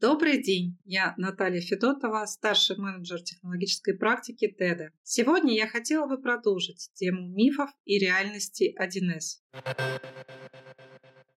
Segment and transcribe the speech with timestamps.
[0.00, 4.90] Добрый день, я Наталья Федотова, старший менеджер технологической практики TED.
[5.02, 9.42] Сегодня я хотела бы продолжить тему мифов и реальности 1С.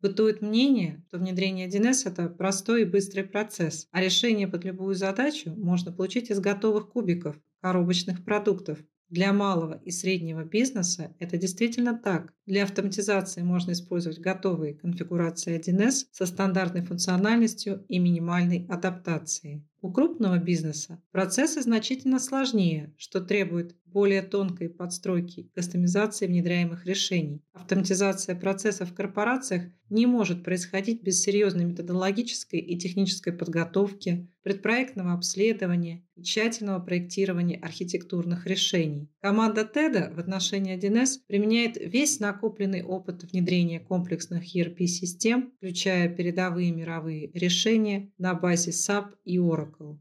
[0.03, 5.55] Бытует мнение, что внедрение 1С– это простой и быстрый процесс, а решение под любую задачу
[5.57, 8.79] можно получить из готовых кубиков, коробочных продуктов.
[9.11, 12.33] Для малого и среднего бизнеса это действительно так.
[12.47, 19.67] Для автоматизации можно использовать готовые конфигурации 1С со стандартной функциональностью и минимальной адаптацией.
[19.83, 27.43] У крупного бизнеса процессы значительно сложнее, что требует более тонкой подстройки кастомизации внедряемых решений.
[27.53, 36.05] Автоматизация процессов в корпорациях не может происходить без серьезной методологической и технической подготовки, предпроектного обследования
[36.15, 39.11] и тщательного проектирования архитектурных решений.
[39.21, 47.31] Команда TED в отношении 1С применяет весь накопленный опыт внедрения комплексных ERP-систем, включая передовые мировые
[47.33, 49.99] решения на базе SAP и Oracle.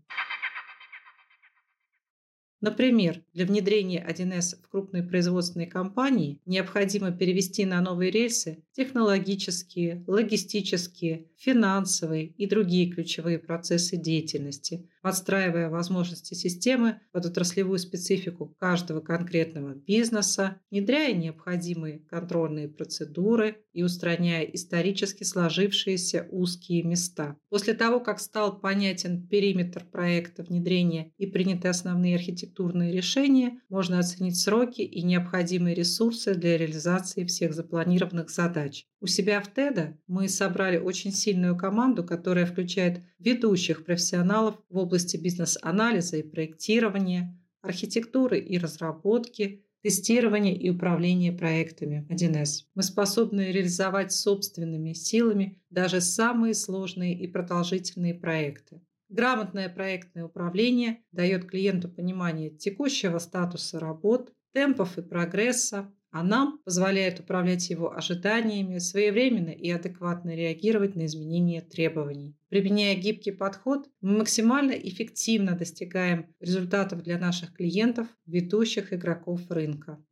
[2.62, 11.25] Например, для внедрения 1С в крупной производственной компании необходимо перевести на новые рельсы технологические, логистические,
[11.35, 20.61] финансовые и другие ключевые процессы деятельности, подстраивая возможности системы под отраслевую специфику каждого конкретного бизнеса,
[20.72, 27.38] внедряя необходимые контрольные процедуры и устраняя исторически сложившиеся узкие места.
[27.50, 34.39] После того, как стал понятен периметр проекта внедрения и приняты основные архитектурные решения, можно оценить
[34.39, 38.69] сроки и необходимые ресурсы для реализации всех запланированных задач.
[39.02, 45.17] У себя в TED мы собрали очень сильную команду, которая включает ведущих профессионалов в области
[45.17, 52.66] бизнес-анализа и проектирования, архитектуры и разработки, тестирования и управления проектами 1С.
[52.75, 58.81] Мы способны реализовать собственными силами даже самые сложные и продолжительные проекты.
[59.09, 67.20] Грамотное проектное управление дает клиенту понимание текущего статуса работ, темпов и прогресса, а нам позволяет
[67.20, 72.36] управлять его ожиданиями, своевременно и адекватно реагировать на изменения требований.
[72.50, 80.03] Применяя гибкий подход, мы максимально эффективно достигаем результатов для наших клиентов, ведущих игроков рынка.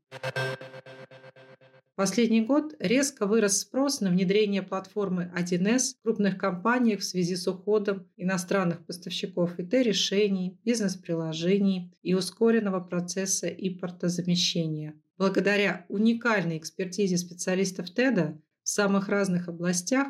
[1.98, 7.48] Последний год резко вырос спрос на внедрение платформы 1С в крупных компаниях в связи с
[7.48, 14.94] уходом иностранных поставщиков ИТ-решений, бизнес-приложений и ускоренного процесса импортозамещения.
[15.18, 20.10] Благодаря уникальной экспертизе специалистов ТЭДа в самых разных областях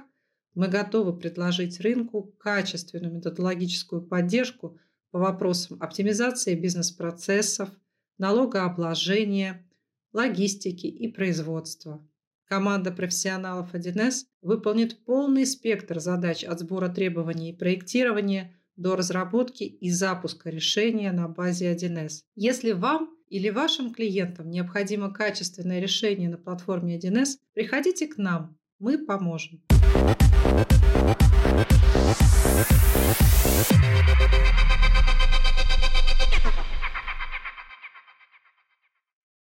[0.55, 4.77] мы готовы предложить рынку качественную методологическую поддержку
[5.11, 7.69] по вопросам оптимизации бизнес-процессов,
[8.17, 9.65] налогообложения,
[10.13, 12.05] логистики и производства.
[12.45, 19.89] Команда профессионалов 1С выполнит полный спектр задач от сбора требований и проектирования до разработки и
[19.91, 22.21] запуска решения на базе 1С.
[22.35, 28.97] Если вам или вашим клиентам необходимо качественное решение на платформе 1С, приходите к нам, мы
[29.05, 29.61] поможем.